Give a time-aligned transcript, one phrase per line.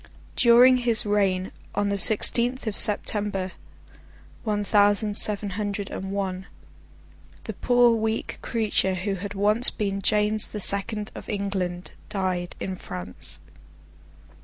[0.35, 3.51] During his reign, on the sixteenth of September,
[4.43, 6.47] one thousand seven hundred and one,
[7.43, 12.77] the poor weak creature who had once been James the Second of England, died in
[12.77, 13.37] France.